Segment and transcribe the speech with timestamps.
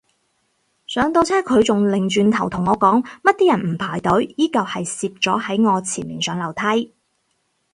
[0.87, 6.91] 上到車佢仲擰轉頭同我講乜啲人唔排隊，依舊係攝咗喺我前面上樓梯